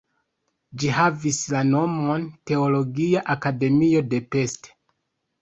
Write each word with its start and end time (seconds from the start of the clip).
Ĝi 0.83 0.87
havis 0.99 1.41
la 1.55 1.61
nomon 1.67 2.25
"Teologia 2.53 3.23
Akademio 3.35 4.03
de 4.15 4.25
Pest". 4.33 4.73